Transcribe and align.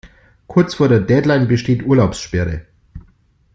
Kurz 0.47 0.73
vor 0.73 0.87
der 0.89 0.99
Deadline 0.99 1.45
besteht 1.47 1.85
Urlaubssperre. 1.85 2.65